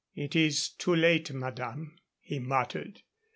[0.15, 3.03] "It is too late, madame," he muttered.